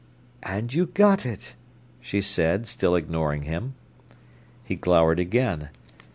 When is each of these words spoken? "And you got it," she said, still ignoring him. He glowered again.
"And 0.41 0.73
you 0.73 0.87
got 0.87 1.27
it," 1.27 1.53
she 2.01 2.21
said, 2.21 2.65
still 2.65 2.95
ignoring 2.95 3.43
him. 3.43 3.75
He 4.63 4.75
glowered 4.75 5.19
again. 5.19 5.69